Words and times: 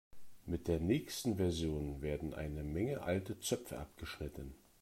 Mit 0.47 0.67
der 0.67 0.79
nächsten 0.79 1.37
Version 1.37 2.01
werden 2.01 2.33
eine 2.33 2.63
Menge 2.63 3.03
alte 3.03 3.39
Zöpfe 3.39 3.77
abgeschnitten. 3.77 4.55